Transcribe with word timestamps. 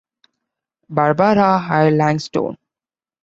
Barbara 0.89 1.61
I. 1.69 1.91
Langstone. 1.91 2.57